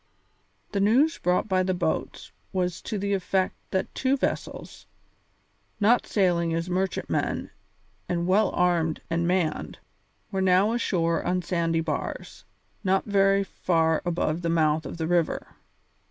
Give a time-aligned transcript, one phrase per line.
[0.71, 4.87] The news brought by the boats was to the effect that two vessels,
[5.79, 7.51] not sailing as merchantmen
[8.09, 9.77] and well armed and manned,
[10.31, 12.45] were now ashore on sand bars,
[12.83, 15.55] not very far above the mouth of the river.